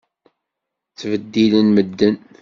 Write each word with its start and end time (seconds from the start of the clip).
Ttbeddilen 0.89 1.67
medden. 1.75 2.15